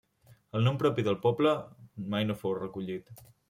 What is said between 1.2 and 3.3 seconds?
poble mai no fou recollit.